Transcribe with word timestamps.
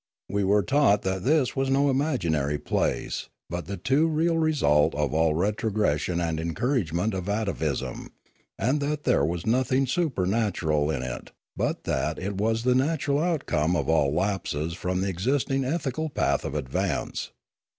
We 0.27 0.43
were 0.43 0.63
taught 0.63 1.03
that 1.03 1.23
this 1.23 1.55
was 1.55 1.69
no 1.69 1.87
imaginary 1.91 2.57
place, 2.57 3.29
but 3.51 3.67
the 3.67 3.77
too 3.77 4.07
real 4.07 4.39
result 4.39 4.95
of 4.95 5.13
all 5.13 5.35
retrogression 5.35 6.19
and 6.19 6.39
encouragement 6.39 7.13
of 7.13 7.29
atavism, 7.29 8.09
and 8.57 8.79
that 8.81 9.03
there 9.03 9.23
was 9.23 9.45
nothing 9.45 9.85
supernatural 9.85 10.89
in 10.89 11.03
it, 11.03 11.29
but 11.55 11.83
that 11.83 12.17
it 12.17 12.35
was 12.39 12.63
the 12.63 12.73
natural 12.73 13.19
outcome 13.19 13.75
of 13.75 13.87
all 13.89 14.11
lapses 14.11 14.73
from 14.73 15.01
the 15.01 15.07
existing 15.09 15.63
ethical 15.63 16.09
path 16.09 16.45
of 16.45 16.55
advance. 16.55 17.29